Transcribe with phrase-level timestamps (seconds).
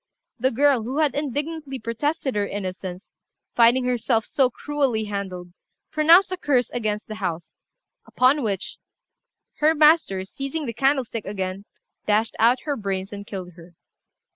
[0.39, 3.11] The girl, who had indignantly protested her innocence,
[3.53, 5.53] finding herself so cruelly handled,
[5.91, 7.51] pronounced a curse against the house;
[8.07, 8.79] upon which,
[9.57, 11.65] her master, seizing the candlestick again,
[12.07, 13.75] dashed out her brains and killed her.